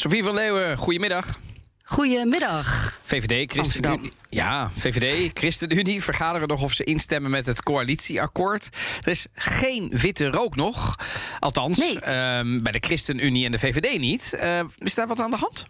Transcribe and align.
Sofie 0.00 0.24
van 0.24 0.34
Leeuwen, 0.34 0.76
goedemiddag. 0.76 1.38
Goedemiddag. 1.84 2.98
VVD, 3.04 3.52
ChristenUnie. 3.52 4.12
Ja, 4.28 4.70
VVD, 4.70 5.38
ChristenUnie 5.38 6.02
vergaderen 6.02 6.48
nog 6.48 6.62
of 6.62 6.72
ze 6.72 6.84
instemmen 6.84 7.30
met 7.30 7.46
het 7.46 7.62
coalitieakkoord. 7.62 8.68
Er 9.00 9.10
is 9.10 9.26
geen 9.34 9.90
witte 9.94 10.26
rook 10.26 10.56
nog. 10.56 10.96
Althans, 11.38 11.78
ehm, 11.78 12.62
bij 12.62 12.72
de 12.72 12.78
ChristenUnie 12.80 13.44
en 13.44 13.52
de 13.52 13.58
VVD 13.58 13.98
niet. 13.98 14.32
Uh, 14.34 14.60
is 14.78 14.94
daar 14.94 15.06
wat 15.06 15.20
aan 15.20 15.30
de 15.30 15.36
hand? 15.36 15.66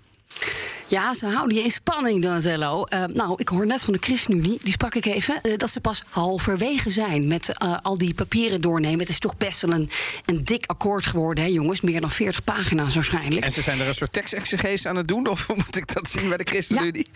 Ja, 0.89 1.15
ze 1.15 1.27
houden 1.27 1.57
je 1.57 1.63
in 1.63 1.71
spanning, 1.71 2.23
Donatello. 2.23 2.85
Uh, 2.95 3.05
nou, 3.05 3.35
ik 3.37 3.49
hoor 3.49 3.67
net 3.67 3.83
van 3.83 3.93
de 3.93 3.99
ChristenUnie, 4.03 4.59
die 4.63 4.73
sprak 4.73 4.95
ik 4.95 5.07
even... 5.07 5.41
Uh, 5.43 5.57
dat 5.57 5.71
ze 5.71 5.81
pas 5.81 6.03
halverwege 6.09 6.91
zijn 6.91 7.27
met 7.27 7.51
uh, 7.63 7.77
al 7.83 7.99
die 7.99 8.15
papieren 8.15 8.61
doornemen. 8.61 8.99
Het 8.99 9.09
is 9.09 9.19
toch 9.19 9.37
best 9.37 9.61
wel 9.61 9.73
een, 9.73 9.91
een 10.25 10.45
dik 10.45 10.67
akkoord 10.67 11.07
geworden, 11.07 11.45
hè, 11.45 11.51
jongens. 11.51 11.81
Meer 11.81 12.01
dan 12.01 12.11
40 12.11 12.45
pagina's 12.45 12.95
waarschijnlijk. 12.95 13.45
En 13.45 13.51
ze 13.51 13.63
zijn 13.63 13.81
er 13.81 13.89
een 13.89 13.95
soort 13.95 14.13
tekstexegees 14.13 14.87
aan 14.87 14.97
het 14.97 15.07
doen? 15.07 15.27
Of 15.27 15.47
hoe 15.47 15.57
moet 15.67 15.77
ik 15.77 15.95
dat 15.95 16.11
zien 16.11 16.29
bij 16.29 16.39
de 16.39 16.45
ChristenUnie? 16.45 17.07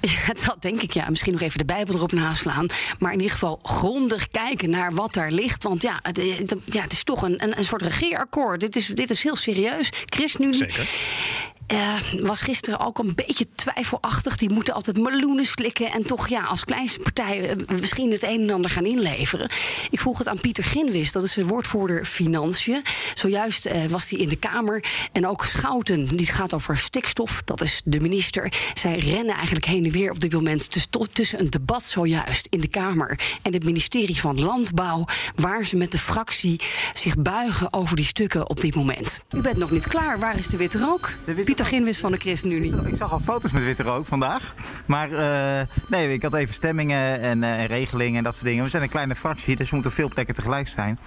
Ja, 0.00 0.10
ja, 0.26 0.32
dat 0.46 0.56
denk 0.60 0.82
ik, 0.82 0.90
ja. 0.90 1.08
Misschien 1.08 1.32
nog 1.32 1.42
even 1.42 1.58
de 1.58 1.64
Bijbel 1.64 1.94
erop 1.94 2.12
naslaan. 2.12 2.66
Maar 2.98 3.12
in 3.12 3.18
ieder 3.18 3.32
geval 3.32 3.60
grondig 3.62 4.28
kijken 4.30 4.70
naar 4.70 4.94
wat 4.94 5.14
daar 5.14 5.30
ligt. 5.30 5.62
Want 5.62 5.82
ja, 5.82 5.98
het, 6.02 6.20
ja, 6.64 6.82
het 6.82 6.92
is 6.92 7.04
toch 7.04 7.22
een, 7.22 7.42
een, 7.42 7.58
een 7.58 7.64
soort 7.64 7.82
regeerakkoord. 7.82 8.60
Dit 8.60 8.76
is, 8.76 8.86
dit 8.86 9.10
is 9.10 9.22
heel 9.22 9.36
serieus. 9.36 9.88
ChristenUnie... 10.06 10.56
Zeker. 10.56 10.88
Uh, 11.72 11.94
was 12.22 12.42
gisteren 12.42 12.80
ook 12.80 12.98
een 12.98 13.14
beetje 13.14 13.46
twijfelachtig. 13.54 14.36
Die 14.36 14.50
moeten 14.50 14.74
altijd 14.74 14.98
meloenen 14.98 15.44
slikken 15.44 15.90
en 15.90 16.06
toch 16.06 16.28
ja, 16.28 16.42
als 16.42 16.64
kleinste 16.64 16.98
partij 16.98 17.50
uh, 17.50 17.78
misschien 17.80 18.10
het 18.10 18.22
een 18.22 18.40
en 18.40 18.50
ander 18.50 18.70
gaan 18.70 18.86
inleveren. 18.86 19.50
Ik 19.90 20.00
vroeg 20.00 20.18
het 20.18 20.28
aan 20.28 20.40
Pieter 20.40 20.64
Ginwis, 20.64 21.12
dat 21.12 21.22
is 21.22 21.32
de 21.32 21.46
woordvoerder 21.46 22.04
Financiën. 22.04 22.82
Zojuist 23.14 23.66
uh, 23.66 23.84
was 23.84 24.10
hij 24.10 24.18
in 24.18 24.28
de 24.28 24.36
Kamer. 24.36 24.84
En 25.12 25.26
ook 25.26 25.44
Schouten, 25.44 26.16
die 26.16 26.26
gaat 26.26 26.54
over 26.54 26.78
stikstof, 26.78 27.42
dat 27.44 27.60
is 27.60 27.80
de 27.84 28.00
minister. 28.00 28.52
Zij 28.74 28.98
rennen 28.98 29.34
eigenlijk 29.34 29.64
heen 29.64 29.84
en 29.84 29.90
weer 29.90 30.10
op 30.10 30.20
dit 30.20 30.32
moment 30.32 30.68
tussen 31.12 31.40
een 31.40 31.50
debat 31.50 31.84
zojuist 31.84 32.46
in 32.50 32.60
de 32.60 32.68
Kamer 32.68 33.20
en 33.42 33.52
het 33.52 33.64
ministerie 33.64 34.20
van 34.20 34.40
Landbouw, 34.40 35.04
waar 35.34 35.64
ze 35.64 35.76
met 35.76 35.92
de 35.92 35.98
fractie 35.98 36.60
zich 36.92 37.16
buigen 37.16 37.72
over 37.72 37.96
die 37.96 38.04
stukken 38.04 38.48
op 38.48 38.60
dit 38.60 38.74
moment. 38.74 39.20
U 39.30 39.40
bent 39.40 39.56
nog 39.56 39.70
niet 39.70 39.88
klaar, 39.88 40.18
waar 40.18 40.38
is 40.38 40.48
de 40.48 40.56
witte 40.56 40.78
rook? 40.78 41.10
De 41.24 41.34
witte 41.34 41.61
Pieter 41.62 41.78
Ginwis 41.78 42.00
van 42.00 42.12
de 42.12 42.18
ChristenUnie. 42.18 42.74
Ik 42.86 42.96
zag 42.96 43.12
al 43.12 43.20
foto's 43.20 43.52
met 43.52 43.64
witte 43.64 43.82
rook 43.82 44.06
vandaag. 44.06 44.54
Maar 44.86 45.10
uh, 45.10 45.60
nee, 45.88 46.12
ik 46.12 46.22
had 46.22 46.34
even 46.34 46.54
stemmingen 46.54 47.20
en, 47.20 47.42
uh, 47.42 47.60
en, 47.60 47.66
regelingen 47.66 48.18
en 48.18 48.24
dat 48.24 48.34
soort 48.34 48.46
dingen. 48.46 48.64
We 48.64 48.70
zijn 48.70 48.82
een 48.82 48.88
kleine 48.88 49.14
fractie, 49.14 49.56
dus 49.56 49.68
we 49.68 49.74
moeten 49.74 49.90
op 49.90 49.96
veel 49.96 50.08
plekken 50.08 50.34
tegelijk 50.34 50.68
zijn. 50.68 50.98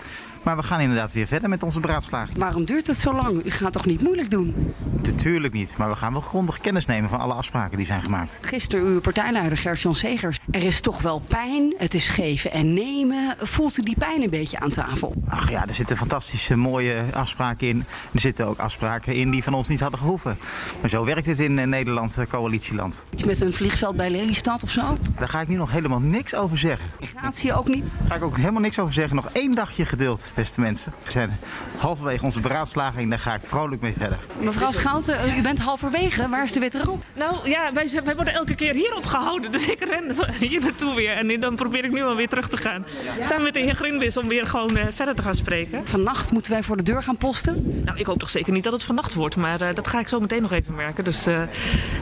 Maar 0.45 0.55
we 0.55 0.63
gaan 0.63 0.79
inderdaad 0.79 1.13
weer 1.13 1.27
verder 1.27 1.49
met 1.49 1.63
onze 1.63 1.79
beraadslaging. 1.79 2.37
Waarom 2.37 2.65
duurt 2.65 2.87
het 2.87 2.97
zo 2.97 3.13
lang? 3.13 3.45
U 3.45 3.49
gaat 3.51 3.73
toch 3.73 3.85
niet 3.85 4.01
moeilijk 4.01 4.29
doen? 4.29 4.73
Natuurlijk 5.03 5.53
niet, 5.53 5.77
maar 5.77 5.89
we 5.89 5.95
gaan 5.95 6.11
wel 6.11 6.21
grondig 6.21 6.59
kennis 6.59 6.85
nemen 6.85 7.09
van 7.09 7.19
alle 7.19 7.33
afspraken 7.33 7.77
die 7.77 7.85
zijn 7.85 8.01
gemaakt. 8.01 8.37
Gisteren 8.41 8.85
uw 8.85 8.99
partijleider 8.99 9.57
Gert-Jan 9.57 9.95
Segers. 9.95 10.39
Er 10.51 10.63
is 10.63 10.81
toch 10.81 11.01
wel 11.01 11.19
pijn, 11.19 11.73
het 11.77 11.93
is 11.93 12.07
geven 12.07 12.51
en 12.51 12.73
nemen. 12.73 13.35
Voelt 13.39 13.77
u 13.77 13.81
die 13.81 13.95
pijn 13.97 14.21
een 14.23 14.29
beetje 14.29 14.59
aan 14.59 14.69
tafel? 14.69 15.13
Ach 15.27 15.49
ja, 15.49 15.67
er 15.67 15.73
zitten 15.73 15.97
fantastische 15.97 16.55
mooie 16.55 17.03
afspraken 17.13 17.67
in. 17.67 17.85
Er 18.13 18.19
zitten 18.19 18.45
ook 18.45 18.59
afspraken 18.59 19.15
in 19.15 19.29
die 19.29 19.43
van 19.43 19.53
ons 19.53 19.67
niet 19.67 19.79
hadden 19.79 19.99
gehoeven. 19.99 20.37
Maar 20.81 20.89
zo 20.89 21.05
werkt 21.05 21.25
het 21.25 21.39
in 21.39 21.69
Nederland, 21.69 22.17
coalitieland. 22.29 23.05
Iets 23.13 23.23
met 23.23 23.41
een 23.41 23.53
vliegveld 23.53 23.95
bij 23.95 24.09
Lelystad 24.09 24.63
of 24.63 24.69
zo? 24.69 24.97
Daar 25.17 25.29
ga 25.29 25.41
ik 25.41 25.47
nu 25.47 25.55
nog 25.55 25.71
helemaal 25.71 25.99
niks 25.99 26.35
over 26.35 26.57
zeggen. 26.57 26.89
Migratie 26.99 27.53
ook 27.53 27.67
niet? 27.67 27.93
Daar 27.99 28.07
ga 28.07 28.15
ik 28.15 28.23
ook 28.23 28.37
helemaal 28.37 28.61
niks 28.61 28.79
over 28.79 28.93
zeggen. 28.93 29.15
Nog 29.15 29.29
één 29.31 29.51
dagje 29.51 29.85
geduld 29.85 30.31
beste 30.35 30.59
mensen. 30.59 30.93
We 31.03 31.11
zijn 31.11 31.39
halverwege 31.77 32.23
onze 32.23 32.39
beraadslaging, 32.39 33.09
daar 33.09 33.19
ga 33.19 33.33
ik 33.33 33.41
vrolijk 33.43 33.81
mee 33.81 33.93
verder. 33.97 34.17
Mevrouw 34.39 34.71
Schouten, 34.71 35.37
u 35.37 35.41
bent 35.41 35.59
halverwege. 35.59 36.29
Waar 36.29 36.43
is 36.43 36.51
de 36.51 36.59
witte 36.59 36.83
rook? 36.83 37.01
Nou 37.13 37.49
ja, 37.49 37.73
wij, 37.73 38.01
wij 38.03 38.15
worden 38.15 38.33
elke 38.33 38.55
keer 38.55 38.73
hier 38.73 38.95
opgehouden. 38.95 39.51
Dus 39.51 39.67
ik 39.67 39.83
ren 39.83 40.15
hier 40.49 40.61
naartoe 40.61 40.95
weer. 40.95 41.17
En 41.17 41.39
dan 41.39 41.55
probeer 41.55 41.85
ik 41.85 41.91
nu 41.91 42.03
alweer 42.03 42.29
terug 42.29 42.49
te 42.49 42.57
gaan. 42.57 42.85
Samen 43.21 43.43
met 43.43 43.53
de 43.53 43.59
heer 43.59 43.75
Grinwis 43.75 44.17
om 44.17 44.27
weer 44.27 44.47
gewoon 44.47 44.77
uh, 44.77 44.85
verder 44.91 45.15
te 45.15 45.21
gaan 45.21 45.35
spreken. 45.35 45.87
Vannacht 45.87 46.31
moeten 46.31 46.51
wij 46.51 46.63
voor 46.63 46.77
de 46.77 46.83
deur 46.83 47.03
gaan 47.03 47.17
posten? 47.17 47.81
Nou, 47.85 47.97
ik 47.97 48.05
hoop 48.05 48.19
toch 48.19 48.29
zeker 48.29 48.53
niet 48.53 48.63
dat 48.63 48.73
het 48.73 48.83
vannacht 48.83 49.13
wordt. 49.13 49.35
Maar 49.35 49.61
uh, 49.61 49.67
dat 49.73 49.87
ga 49.87 49.99
ik 49.99 50.07
zo 50.07 50.19
meteen 50.19 50.41
nog 50.41 50.51
even 50.51 50.75
merken. 50.75 51.03
Dus, 51.03 51.27
uh, 51.27 51.41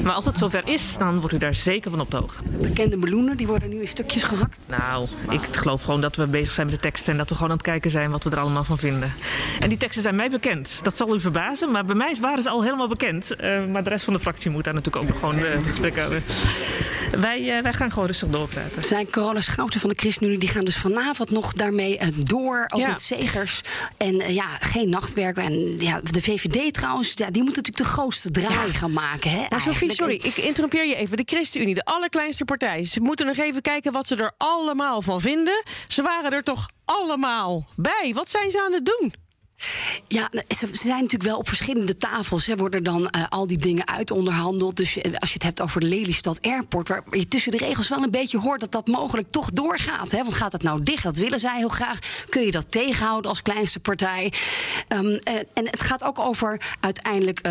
maar 0.01 0.13
als 0.13 0.25
het 0.25 0.37
zover 0.37 0.61
is, 0.65 0.97
dan 0.97 1.19
wordt 1.19 1.35
u 1.35 1.37
daar 1.37 1.55
zeker 1.55 1.91
van 1.91 1.99
op 1.99 2.11
de 2.11 2.17
hoogte. 2.17 2.43
Bekende 2.61 2.97
meloenen, 2.97 3.37
die 3.37 3.47
worden 3.47 3.69
nu 3.69 3.81
in 3.81 3.87
stukjes 3.87 4.23
gehakt? 4.23 4.59
Nou, 4.67 5.07
ik 5.29 5.41
geloof 5.51 5.81
gewoon 5.81 6.01
dat 6.01 6.15
we 6.15 6.27
bezig 6.27 6.53
zijn 6.53 6.67
met 6.67 6.75
de 6.75 6.81
teksten. 6.81 7.11
En 7.11 7.17
dat 7.17 7.29
we 7.29 7.35
gewoon 7.35 7.49
aan 7.49 7.57
het 7.57 7.65
kijken 7.65 7.91
zijn 7.91 8.11
wat 8.11 8.22
we 8.23 8.29
er 8.29 8.39
allemaal 8.39 8.63
van 8.63 8.77
vinden. 8.77 9.13
En 9.59 9.69
die 9.69 9.77
teksten 9.77 10.01
zijn 10.01 10.15
mij 10.15 10.29
bekend. 10.29 10.79
Dat 10.83 10.97
zal 10.97 11.15
u 11.15 11.19
verbazen, 11.19 11.71
maar 11.71 11.85
bij 11.85 11.95
mij 11.95 12.15
waren 12.21 12.43
ze 12.43 12.49
al 12.49 12.63
helemaal 12.63 12.87
bekend. 12.87 13.35
Uh, 13.41 13.65
maar 13.65 13.83
de 13.83 13.89
rest 13.89 14.03
van 14.05 14.13
de 14.13 14.19
fractie 14.19 14.51
moet 14.51 14.63
daar 14.63 14.73
natuurlijk 14.73 15.03
ook 15.03 15.09
nog 15.09 15.19
gewoon 15.19 15.39
uh, 15.39 15.65
gesprek 15.67 15.95
hebben. 15.95 16.23
Wij, 17.19 17.57
uh, 17.57 17.63
wij 17.63 17.73
gaan 17.73 17.91
gewoon 17.91 18.07
rustig 18.07 18.29
doorpraten. 18.29 18.83
Zijn 18.83 19.09
Corona 19.09 19.41
Schouten 19.41 19.79
van 19.79 19.89
de 19.89 19.95
ChristenUnie, 19.95 20.37
die 20.37 20.49
gaan 20.49 20.65
dus 20.65 20.77
vanavond 20.77 21.31
nog 21.31 21.53
daarmee 21.53 21.99
door. 22.17 22.65
Ook 22.73 22.79
ja. 22.79 22.87
met 22.87 23.01
zegers. 23.01 23.61
En 23.97 24.33
ja, 24.33 24.47
geen 24.59 24.89
nachtwerk. 24.89 25.37
En 25.37 25.79
ja, 25.79 26.01
de 26.03 26.21
VVD 26.21 26.73
trouwens, 26.73 27.11
ja, 27.15 27.29
die 27.29 27.43
moet 27.43 27.55
natuurlijk 27.55 27.85
de 27.85 27.91
grootste 27.91 28.31
draai 28.31 28.71
ja. 28.71 28.73
gaan 28.73 28.93
maken. 28.93 29.31
Hè, 29.31 29.45
maar 29.49 29.61
Sophie, 29.61 29.93
sorry, 29.93 30.15
ik 30.15 30.37
interrompeer 30.37 30.85
je 30.85 30.95
even. 30.95 31.17
De 31.17 31.23
ChristenUnie, 31.25 31.75
de 31.75 31.85
allerkleinste 31.85 32.45
partij. 32.45 32.85
Ze 32.85 32.99
moeten 32.99 33.25
nog 33.25 33.37
even 33.37 33.61
kijken 33.61 33.91
wat 33.91 34.07
ze 34.07 34.15
er 34.15 34.31
allemaal 34.37 35.01
van 35.01 35.21
vinden. 35.21 35.63
Ze 35.87 36.01
waren 36.01 36.31
er 36.31 36.43
toch 36.43 36.69
allemaal 36.85 37.67
bij. 37.75 38.11
Wat 38.13 38.29
zijn 38.29 38.51
ze 38.51 38.63
aan 38.65 38.73
het 38.73 38.85
doen? 38.85 39.22
Ja, 40.07 40.29
ze 40.31 40.67
zijn 40.71 40.95
natuurlijk 40.95 41.23
wel 41.23 41.37
op 41.37 41.47
verschillende 41.47 41.97
tafels. 41.97 42.45
Hè, 42.45 42.55
worden 42.55 42.83
dan 42.83 43.01
uh, 43.01 43.23
al 43.29 43.47
die 43.47 43.57
dingen 43.57 43.87
uitonderhandeld. 43.87 44.75
Dus 44.75 44.97
uh, 44.97 45.03
als 45.19 45.29
je 45.29 45.33
het 45.33 45.43
hebt 45.43 45.61
over 45.61 45.79
de 45.79 45.87
Lelystad 45.87 46.41
Airport... 46.41 46.87
waar 46.87 47.03
je 47.11 47.27
tussen 47.27 47.51
de 47.51 47.57
regels 47.57 47.89
wel 47.89 48.03
een 48.03 48.11
beetje 48.11 48.39
hoort 48.39 48.59
dat 48.59 48.71
dat 48.71 48.87
mogelijk 48.87 49.27
toch 49.31 49.51
doorgaat. 49.51 50.11
Hè? 50.11 50.17
Want 50.17 50.33
gaat 50.33 50.51
het 50.51 50.63
nou 50.63 50.83
dicht? 50.83 51.03
Dat 51.03 51.17
willen 51.17 51.39
zij 51.39 51.57
heel 51.57 51.69
graag. 51.69 51.99
Kun 52.29 52.45
je 52.45 52.51
dat 52.51 52.71
tegenhouden 52.71 53.29
als 53.29 53.41
kleinste 53.41 53.79
partij? 53.79 54.33
Um, 54.87 55.05
uh, 55.05 55.17
en 55.53 55.65
het 55.69 55.81
gaat 55.81 56.03
ook 56.03 56.19
over 56.19 56.75
uiteindelijk 56.79 57.41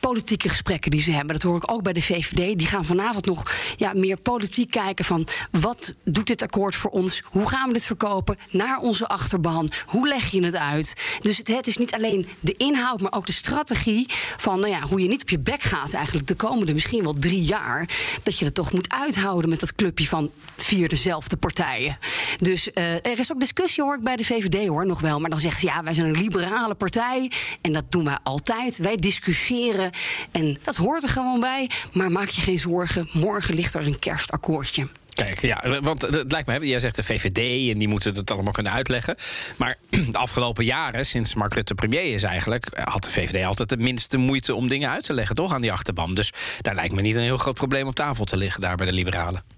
politieke 0.00 0.48
gesprekken 0.48 0.90
die 0.90 1.00
ze 1.00 1.10
hebben. 1.10 1.34
Dat 1.34 1.42
hoor 1.42 1.56
ik 1.56 1.72
ook 1.72 1.82
bij 1.82 1.92
de 1.92 2.02
VVD. 2.02 2.58
Die 2.58 2.66
gaan 2.66 2.84
vanavond 2.84 3.26
nog 3.26 3.52
ja, 3.76 3.92
meer 3.94 4.16
politiek 4.16 4.70
kijken 4.70 5.04
van... 5.04 5.26
wat 5.50 5.94
doet 6.04 6.26
dit 6.26 6.42
akkoord 6.42 6.74
voor 6.74 6.90
ons? 6.90 7.22
Hoe 7.30 7.48
gaan 7.48 7.66
we 7.66 7.72
dit 7.72 7.86
verkopen? 7.86 8.36
Naar 8.50 8.78
onze 8.78 9.06
achterban? 9.06 9.70
Hoe 9.86 10.08
leg 10.08 10.30
je 10.30 10.44
het 10.44 10.56
uit? 10.56 11.18
Dus 11.20 11.38
het 11.38 11.48
het 11.48 11.66
is 11.66 11.76
niet 11.76 11.83
alleen 11.92 12.26
de 12.40 12.54
inhoud, 12.56 13.00
maar 13.00 13.12
ook 13.12 13.26
de 13.26 13.32
strategie 13.32 14.06
van 14.36 14.60
nou 14.60 14.72
ja, 14.72 14.80
hoe 14.80 15.00
je 15.00 15.08
niet 15.08 15.22
op 15.22 15.28
je 15.28 15.38
bek 15.38 15.62
gaat 15.62 15.92
eigenlijk 15.92 16.26
de 16.26 16.34
komende 16.34 16.72
misschien 16.72 17.02
wel 17.02 17.14
drie 17.18 17.42
jaar. 17.42 17.88
Dat 18.22 18.38
je 18.38 18.44
het 18.44 18.54
toch 18.54 18.72
moet 18.72 18.92
uithouden 18.92 19.50
met 19.50 19.60
dat 19.60 19.74
clubje 19.74 20.06
van 20.06 20.30
vier 20.56 20.88
dezelfde 20.88 21.36
partijen. 21.36 21.98
Dus 22.36 22.68
uh, 22.74 22.92
er 22.92 23.18
is 23.18 23.32
ook 23.32 23.40
discussie 23.40 23.82
hoor 23.82 23.94
ik 23.94 24.02
bij 24.02 24.16
de 24.16 24.24
VVD 24.24 24.66
hoor 24.66 24.86
nog 24.86 25.00
wel. 25.00 25.20
Maar 25.20 25.30
dan 25.30 25.40
zeggen 25.40 25.60
ze 25.60 25.66
ja, 25.66 25.82
wij 25.82 25.94
zijn 25.94 26.06
een 26.06 26.20
liberale 26.20 26.74
partij 26.74 27.30
en 27.60 27.72
dat 27.72 27.84
doen 27.88 28.04
wij 28.04 28.18
altijd. 28.22 28.78
Wij 28.78 28.96
discussiëren 28.96 29.90
en 30.30 30.58
dat 30.62 30.76
hoort 30.76 31.02
er 31.02 31.08
gewoon 31.08 31.40
bij. 31.40 31.70
Maar 31.92 32.10
maak 32.10 32.28
je 32.28 32.40
geen 32.40 32.58
zorgen, 32.58 33.08
morgen 33.12 33.54
ligt 33.54 33.74
er 33.74 33.86
een 33.86 33.98
kerstakkoordje. 33.98 34.88
Kijk, 35.14 35.40
ja, 35.40 35.80
want 35.80 36.02
het 36.02 36.32
lijkt 36.32 36.48
me, 36.48 36.66
jij 36.66 36.80
zegt 36.80 36.96
de 36.96 37.02
VVD 37.02 37.70
en 37.72 37.78
die 37.78 37.88
moeten 37.88 38.14
het 38.14 38.30
allemaal 38.30 38.52
kunnen 38.52 38.72
uitleggen. 38.72 39.16
Maar 39.56 39.78
de 40.10 40.18
afgelopen 40.18 40.64
jaren, 40.64 41.06
sinds 41.06 41.34
Mark 41.34 41.54
Rutte 41.54 41.74
premier 41.74 42.14
is 42.14 42.22
eigenlijk, 42.22 42.66
had 42.84 43.04
de 43.04 43.10
VVD 43.10 43.44
altijd 43.44 43.68
de 43.68 43.76
minste 43.76 44.16
moeite 44.16 44.54
om 44.54 44.68
dingen 44.68 44.90
uit 44.90 45.04
te 45.04 45.14
leggen, 45.14 45.36
toch, 45.36 45.52
aan 45.52 45.60
die 45.60 45.72
achterban. 45.72 46.14
Dus 46.14 46.32
daar 46.60 46.74
lijkt 46.74 46.94
me 46.94 47.00
niet 47.00 47.16
een 47.16 47.22
heel 47.22 47.36
groot 47.36 47.54
probleem 47.54 47.86
op 47.86 47.94
tafel 47.94 48.24
te 48.24 48.36
liggen, 48.36 48.60
daar 48.60 48.76
bij 48.76 48.86
de 48.86 48.92
Liberalen. 48.92 49.53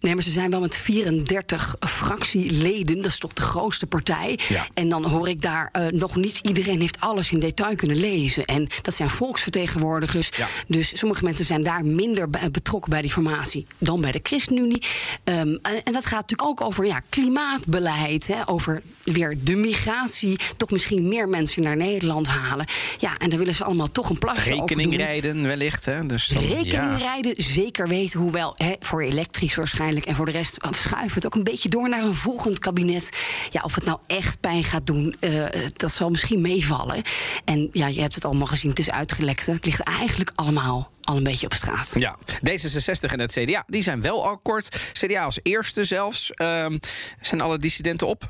Nee, 0.00 0.14
maar 0.14 0.22
ze 0.22 0.30
zijn 0.30 0.50
wel 0.50 0.60
met 0.60 0.76
34 0.76 1.76
fractieleden. 1.80 2.96
Dat 2.96 3.06
is 3.06 3.18
toch 3.18 3.32
de 3.32 3.42
grootste 3.42 3.86
partij. 3.86 4.38
Ja. 4.48 4.66
En 4.74 4.88
dan 4.88 5.04
hoor 5.04 5.28
ik 5.28 5.42
daar 5.42 5.70
uh, 5.72 5.86
nog 5.86 6.16
niet 6.16 6.38
iedereen 6.42 6.80
heeft 6.80 7.00
alles 7.00 7.32
in 7.32 7.38
detail 7.38 7.76
kunnen 7.76 7.96
lezen. 7.96 8.44
En 8.44 8.68
dat 8.82 8.94
zijn 8.94 9.10
volksvertegenwoordigers. 9.10 10.28
Ja. 10.36 10.46
Dus 10.66 10.98
sommige 10.98 11.24
mensen 11.24 11.44
zijn 11.44 11.62
daar 11.62 11.84
minder 11.84 12.30
betrokken 12.30 12.90
bij 12.90 13.02
die 13.02 13.10
formatie 13.10 13.66
dan 13.78 14.00
bij 14.00 14.10
de 14.10 14.20
ChristenUnie. 14.22 14.82
Um, 15.24 15.58
en, 15.62 15.82
en, 15.84 15.92
dat 15.92 16.06
gaat 16.06 16.20
natuurlijk 16.20 16.48
ook 16.48 16.60
over 16.60 16.86
ja, 16.86 17.00
klimaatbeleid. 17.08 18.26
Hè, 18.26 18.48
over 18.48 18.82
weer 19.04 19.36
de 19.42 19.56
migratie. 19.56 20.38
Toch 20.56 20.70
misschien 20.70 21.08
meer 21.08 21.28
mensen 21.28 21.62
naar 21.62 21.76
Nederland 21.76 22.26
halen. 22.26 22.66
Ja, 22.98 23.18
en 23.18 23.30
daar 23.30 23.38
willen 23.38 23.54
ze 23.54 23.64
allemaal 23.64 23.92
toch 23.92 24.10
een 24.10 24.18
plasje 24.18 24.54
Rekening 24.54 24.96
rijden 24.96 25.42
wellicht. 25.42 25.84
Hè? 25.84 26.06
Dus 26.06 26.26
dan, 26.26 26.42
Rekening 26.42 26.72
ja. 26.72 26.96
rijden, 26.96 27.34
zeker 27.36 27.88
weten. 27.88 28.20
Hoewel 28.20 28.54
hè, 28.56 28.74
voor 28.80 29.02
elektrisch 29.02 29.54
waarschijnlijk. 29.54 29.89
En 29.96 30.16
voor 30.16 30.26
de 30.26 30.32
rest 30.32 30.58
schuiven 30.70 31.14
het 31.14 31.26
ook 31.26 31.34
een 31.34 31.44
beetje 31.44 31.68
door 31.68 31.88
naar 31.88 32.02
een 32.02 32.14
volgend 32.14 32.58
kabinet. 32.58 33.26
Ja, 33.50 33.60
of 33.62 33.74
het 33.74 33.84
nou 33.84 33.98
echt 34.06 34.40
pijn 34.40 34.64
gaat 34.64 34.86
doen, 34.86 35.16
uh, 35.20 35.44
dat 35.72 35.92
zal 35.92 36.10
misschien 36.10 36.40
meevallen. 36.40 37.02
En 37.44 37.68
ja, 37.72 37.86
je 37.86 38.00
hebt 38.00 38.14
het 38.14 38.24
allemaal 38.24 38.46
gezien, 38.46 38.70
het 38.70 38.78
is 38.78 38.90
uitgelekt. 38.90 39.46
Het 39.46 39.64
ligt 39.64 39.80
eigenlijk 39.80 40.32
allemaal 40.34 40.90
al 41.02 41.16
een 41.16 41.22
beetje 41.22 41.46
op 41.46 41.54
straat. 41.54 41.92
Ja, 41.98 42.16
D66 42.18 43.10
en 43.12 43.20
het 43.20 43.32
CDA, 43.32 43.64
die 43.66 43.82
zijn 43.82 44.00
wel 44.00 44.26
akkoord. 44.26 44.92
CDA 44.92 45.24
als 45.24 45.38
eerste 45.42 45.84
zelfs. 45.84 46.32
Um, 46.36 46.78
zijn 47.20 47.40
alle 47.40 47.58
dissidenten 47.58 48.06
op? 48.06 48.28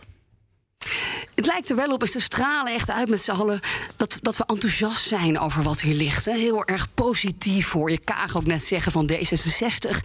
Het 1.34 1.46
lijkt 1.46 1.70
er 1.70 1.76
wel 1.76 1.88
op, 1.88 2.06
ze 2.06 2.20
stralen 2.20 2.74
echt 2.74 2.90
uit 2.90 3.08
met 3.08 3.22
z'n 3.22 3.30
allen... 3.30 3.60
Dat, 3.96 4.18
dat 4.20 4.36
we 4.36 4.44
enthousiast 4.46 5.08
zijn 5.08 5.38
over 5.38 5.62
wat 5.62 5.80
hier 5.80 5.94
ligt. 5.94 6.24
Hè. 6.24 6.32
Heel 6.32 6.64
erg 6.64 6.94
positief, 6.94 7.70
hoor 7.70 7.90
je 7.90 7.98
Kaag 7.98 8.36
ook 8.36 8.46
net 8.46 8.64
zeggen 8.64 8.92
van 8.92 9.10
D66... 9.12 9.98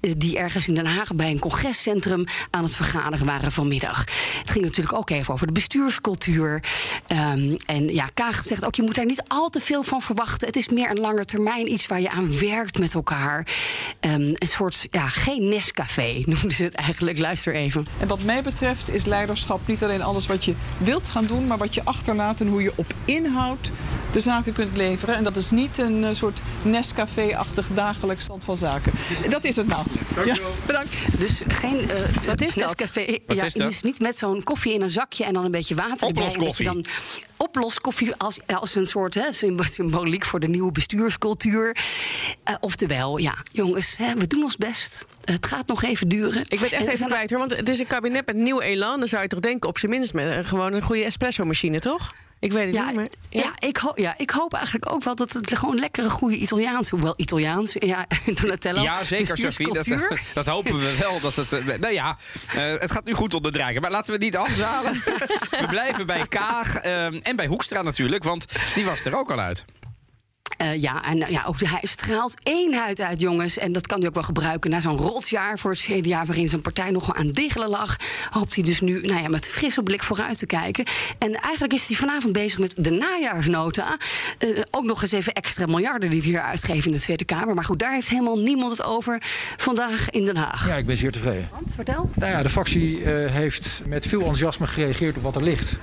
eh, 0.00 0.12
die 0.16 0.38
ergens 0.38 0.68
in 0.68 0.74
Den 0.74 0.86
Haag 0.86 1.14
bij 1.14 1.30
een 1.30 1.38
congrescentrum 1.38 2.24
aan 2.50 2.62
het 2.62 2.76
vergaderen 2.76 3.26
waren 3.26 3.52
vanmiddag. 3.52 3.98
Het 4.38 4.50
ging 4.50 4.64
natuurlijk 4.64 4.96
ook 4.96 5.10
even 5.10 5.32
over 5.32 5.46
de 5.46 5.52
bestuurscultuur. 5.52 6.62
Ehm, 7.06 7.56
en 7.66 7.88
ja, 7.88 8.08
Kaag 8.14 8.44
zegt 8.44 8.64
ook, 8.64 8.74
je 8.74 8.82
moet 8.82 8.94
daar 8.94 9.04
niet 9.04 9.22
al 9.28 9.48
te 9.48 9.60
veel 9.60 9.82
van 9.82 10.02
verwachten. 10.02 10.46
Het 10.46 10.56
is 10.56 10.68
meer 10.68 10.90
een 10.90 11.00
lange 11.00 11.24
termijn, 11.24 11.72
iets 11.72 11.86
waar 11.86 12.00
je 12.00 12.10
aan 12.10 12.38
werkt 12.38 12.78
met 12.78 12.94
elkaar. 12.94 13.46
Ehm, 14.00 14.20
een 14.20 14.48
soort, 14.48 14.86
ja, 14.90 15.08
geen 15.08 15.48
Nescafé 15.48 16.22
noemden 16.26 16.52
ze 16.52 16.62
het 16.62 16.74
eigenlijk. 16.74 17.18
Luister 17.18 17.54
even. 17.54 17.86
En 17.98 18.08
wat 18.08 18.22
mij 18.22 18.42
betreft 18.42 18.90
is 18.90 19.04
leiderschap 19.04 19.66
niet 19.66 19.82
alleen 19.82 20.02
alles 20.02 20.26
wat 20.26 20.44
je 20.44 20.54
wilt 20.78 21.08
gaan 21.08 21.26
doen, 21.26 21.46
maar 21.46 21.58
wat 21.58 21.74
je 21.74 21.84
achterlaat 21.84 22.40
en 22.40 22.48
hoe 22.48 22.62
je 22.62 22.72
op 22.74 22.94
inhoud 23.04 23.70
de 24.12 24.20
zaken 24.20 24.52
kunt 24.52 24.76
leveren. 24.76 25.14
En 25.16 25.24
dat 25.24 25.36
is 25.36 25.50
niet 25.50 25.78
een 25.78 26.04
eh, 26.04 26.14
soort 26.14 26.40
Nescafé-achtig 26.62 27.68
dagelijks 27.74 28.22
stand 28.22 28.44
van 28.44 28.56
zaken. 28.56 28.92
Dat 29.28 29.44
is 29.44 29.56
het 29.56 29.66
nou. 29.66 29.84
Ja, 30.24 30.36
bedankt. 30.66 30.96
Dus 31.18 31.42
geen 31.46 31.90
eh 31.90 31.96
Wat 32.26 32.40
is 32.40 32.54
dat? 32.54 32.78
Nescafé. 32.78 33.18
Wat 33.26 33.36
ja, 33.36 33.44
is 33.44 33.52
dat? 33.54 33.68
Dus 33.68 33.82
niet 33.82 34.00
met 34.00 34.16
zo'n 34.16 34.42
koffie 34.42 34.72
in 34.72 34.82
een 34.82 34.90
zakje 34.90 35.24
en 35.24 35.32
dan 35.32 35.44
een 35.44 35.50
beetje 35.50 35.74
water 35.74 36.06
erbij. 36.06 36.22
En 36.22 36.38
dat 36.38 36.56
je 36.56 36.64
dan 36.64 36.84
oploskoffie 37.42 38.14
als, 38.16 38.38
als 38.46 38.74
een 38.74 38.86
soort 38.86 39.14
hè, 39.14 39.32
symbo- 39.32 39.62
symboliek 39.62 40.24
voor 40.24 40.40
de 40.40 40.46
nieuwe 40.48 40.72
bestuurscultuur. 40.72 41.76
Eh, 42.44 42.54
oftewel, 42.60 43.18
ja, 43.18 43.34
jongens, 43.52 43.96
hè, 43.96 44.14
we 44.14 44.26
doen 44.26 44.42
ons 44.42 44.56
best. 44.56 45.06
Het 45.24 45.46
gaat 45.46 45.66
nog 45.66 45.82
even 45.82 46.08
duren. 46.08 46.44
Ik 46.48 46.60
ben 46.60 46.70
echt 46.70 46.86
En 46.86 46.92
even 46.92 47.06
kwijt 47.06 47.30
hoor, 47.30 47.38
want 47.38 47.56
het 47.56 47.68
is 47.68 47.78
een 47.78 47.86
kabinet 47.86 48.26
met 48.26 48.36
nieuw 48.36 48.60
elan. 48.60 48.98
Dan 48.98 49.08
zou 49.08 49.22
je 49.22 49.28
toch 49.28 49.40
denken, 49.40 49.68
op 49.68 49.78
zijn 49.78 49.90
minst 49.90 50.14
met 50.14 50.46
gewoon 50.46 50.72
een 50.72 50.82
goede 50.82 51.04
espresso-machine, 51.04 51.78
toch? 51.78 52.12
Ik 52.40 52.52
weet 52.52 52.66
het 52.66 52.74
Ja, 52.74 52.86
niet, 52.86 52.94
maar... 52.94 53.06
ja. 53.28 53.52
ik 53.58 53.76
ho- 53.76 53.92
ja, 53.94 54.14
ik 54.18 54.30
hoop 54.30 54.54
eigenlijk 54.54 54.92
ook 54.92 55.04
wel 55.04 55.14
dat 55.14 55.32
het 55.32 55.58
gewoon 55.58 55.78
lekkere, 55.78 56.10
goede 56.10 56.36
Italiaans... 56.36 56.90
Hoewel 56.90 57.14
Italiaans, 57.16 57.76
ja, 57.78 58.06
Donatello. 58.40 58.82
Ja, 58.82 59.04
zeker, 59.04 59.36
Sophie. 59.38 59.66
Dat, 59.66 59.74
bestuurscultuur. 59.74 60.22
dat 60.34 60.46
hopen 60.46 60.78
we 60.78 60.96
wel. 61.00 61.20
Dat 61.20 61.36
het, 61.36 61.52
eh, 61.52 61.64
nou 61.80 61.92
ja, 61.92 62.16
eh, 62.54 62.78
het 62.78 62.90
gaat 62.90 63.04
nu 63.04 63.12
goed 63.12 63.34
onder 63.34 63.52
draken. 63.52 63.80
Maar 63.80 63.90
laten 63.90 64.06
we 64.06 64.12
het 64.12 64.22
niet 64.22 64.36
afzalen. 64.36 64.92
we 65.60 65.66
blijven 65.68 66.06
bij 66.06 66.26
Kaag 66.28 66.76
eh, 66.76 67.26
en 67.26 67.36
bij 67.36 67.46
Hoekstra 67.46 67.82
natuurlijk. 67.82 68.24
Want 68.24 68.44
die 68.74 68.84
was 68.84 69.04
er 69.04 69.16
ook 69.16 69.30
al 69.30 69.38
uit. 69.38 69.64
Eh, 70.60 70.80
ja, 70.80 71.04
en 71.04 71.22
eh, 71.22 71.30
ja, 71.30 71.44
ook 71.46 71.60
hij 71.60 71.80
straalt 71.82 72.34
eenheid 72.42 73.00
uit, 73.00 73.20
jongens. 73.20 73.58
En 73.58 73.72
dat 73.72 73.86
kan 73.86 73.98
hij 73.98 74.08
ook 74.08 74.14
wel 74.14 74.22
gebruiken 74.22 74.70
na 74.70 74.80
zo'n 74.80 74.96
rotjaar 74.96 75.58
voor 75.58 75.70
het 75.70 75.80
CDA... 75.80 76.24
waarin 76.24 76.48
zijn 76.48 76.60
partij 76.60 76.90
nogal 76.90 77.14
aan 77.14 77.28
diggelen 77.28 77.68
lag. 77.68 77.96
Hoopt 78.30 78.54
hij 78.54 78.64
dus 78.64 78.80
nu 78.80 79.00
nou 79.00 79.22
ja, 79.22 79.28
met 79.28 79.48
frisse 79.48 79.82
blik 79.82 80.02
vooruit 80.02 80.38
te 80.38 80.46
kijken. 80.46 80.84
En 81.18 81.32
eigenlijk 81.34 81.72
is 81.72 81.86
hij 81.86 81.96
vanavond 81.96 82.32
bezig 82.32 82.58
met 82.58 82.74
de 82.76 82.90
najaarsnota. 82.90 83.96
Eh, 84.38 84.48
ook 84.70 84.84
nog 84.84 85.02
eens 85.02 85.12
even 85.12 85.32
extra 85.32 85.66
miljarden 85.66 86.10
die 86.10 86.20
we 86.20 86.26
hier 86.26 86.40
uitgeven 86.40 86.90
in 86.90 86.96
de 86.96 87.02
Tweede 87.02 87.24
Kamer. 87.24 87.54
Maar 87.54 87.64
goed, 87.64 87.78
daar 87.78 87.92
heeft 87.92 88.08
helemaal 88.08 88.38
niemand 88.38 88.70
het 88.70 88.82
over 88.82 89.18
vandaag 89.56 90.10
in 90.10 90.24
Den 90.24 90.36
Haag. 90.36 90.68
Ja, 90.68 90.76
ik 90.76 90.86
ben 90.86 90.96
zeer 90.96 91.12
tevreden. 91.12 91.48
Want, 91.52 91.74
vertel. 91.74 92.10
Nou 92.14 92.32
ja, 92.32 92.42
de 92.42 92.48
fractie 92.48 93.04
eh, 93.04 93.32
heeft 93.32 93.82
met 93.86 94.06
veel 94.06 94.18
enthousiasme 94.18 94.66
gereageerd 94.66 95.16
op 95.16 95.22
wat 95.22 95.36
er 95.36 95.42
ligt. 95.42 95.76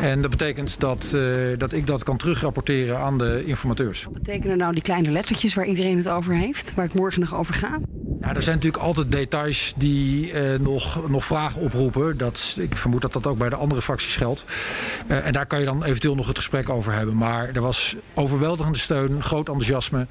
En 0.00 0.22
dat 0.22 0.30
betekent 0.30 0.80
dat, 0.80 1.16
dat 1.58 1.72
ik 1.72 1.86
dat 1.86 2.02
kan 2.02 2.16
terugrapporteren 2.16 2.98
aan 2.98 3.18
de 3.18 3.42
informateurs. 3.46 4.03
Wat 4.04 4.12
betekenen 4.12 4.56
nou 4.58 4.72
die 4.72 4.82
kleine 4.82 5.10
lettertjes 5.10 5.54
waar 5.54 5.66
iedereen 5.66 5.96
het 5.96 6.08
over 6.08 6.34
heeft? 6.34 6.74
Waar 6.74 6.84
het 6.84 6.94
morgen 6.94 7.20
nog 7.20 7.34
over 7.34 7.54
gaat? 7.54 7.80
Nou, 8.20 8.36
er 8.36 8.42
zijn 8.42 8.56
natuurlijk 8.56 8.82
altijd 8.84 9.12
details 9.12 9.72
die 9.76 10.32
eh, 10.32 10.58
nog, 10.60 11.08
nog 11.08 11.24
vragen 11.24 11.60
oproepen. 11.60 12.18
Dat, 12.18 12.54
ik 12.58 12.76
vermoed 12.76 13.02
dat 13.02 13.12
dat 13.12 13.26
ook 13.26 13.38
bij 13.38 13.48
de 13.48 13.54
andere 13.56 13.82
fracties 13.82 14.16
geldt. 14.16 14.44
Eh, 15.06 15.26
en 15.26 15.32
daar 15.32 15.46
kan 15.46 15.58
je 15.58 15.64
dan 15.64 15.84
eventueel 15.84 16.14
nog 16.14 16.26
het 16.26 16.36
gesprek 16.36 16.68
over 16.68 16.92
hebben. 16.92 17.16
Maar 17.16 17.48
er 17.54 17.60
was 17.60 17.96
overweldigende 18.14 18.78
steun, 18.78 19.22
groot 19.22 19.46
enthousiasme 19.48 20.06